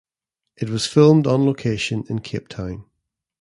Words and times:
It 0.57 0.67
was 0.67 0.87
filmed 0.87 1.27
on 1.27 1.45
location 1.45 2.05
in 2.09 2.21
Cape 2.21 2.47
Town. 2.47 2.85